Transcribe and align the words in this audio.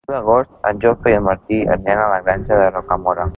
El 0.03 0.07
deu 0.09 0.13
d'agost 0.19 0.69
en 0.69 0.79
Jofre 0.85 1.13
i 1.13 1.17
en 1.17 1.27
Martí 1.27 1.59
aniran 1.75 2.03
a 2.07 2.09
la 2.15 2.19
Granja 2.29 2.59
de 2.63 2.73
Rocamora. 2.79 3.29